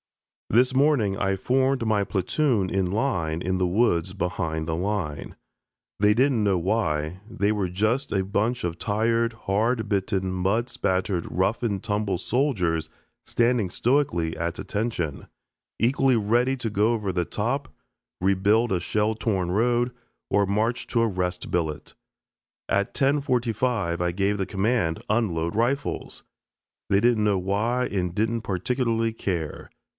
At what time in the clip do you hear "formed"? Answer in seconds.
1.37-1.85